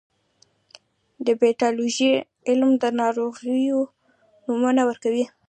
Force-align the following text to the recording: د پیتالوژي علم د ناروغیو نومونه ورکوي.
د 1.25 1.27
پیتالوژي 1.41 2.09
علم 2.49 2.71
د 2.81 2.83
ناروغیو 2.99 3.79
نومونه 4.45 4.81
ورکوي. 4.89 5.25